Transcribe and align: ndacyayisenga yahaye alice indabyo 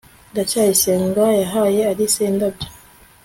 ndacyayisenga 0.31 1.23
yahaye 1.41 1.79
alice 1.91 2.21
indabyo 2.29 2.67